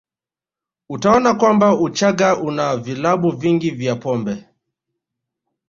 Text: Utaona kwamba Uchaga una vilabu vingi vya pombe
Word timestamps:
Utaona 0.89 1.33
kwamba 1.33 1.77
Uchaga 1.79 2.35
una 2.37 2.77
vilabu 2.77 3.31
vingi 3.31 3.71
vya 3.71 3.95
pombe 3.95 4.45